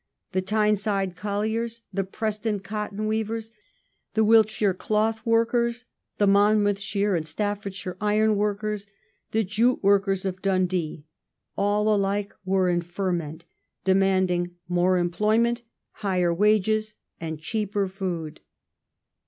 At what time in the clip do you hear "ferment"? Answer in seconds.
12.81-13.45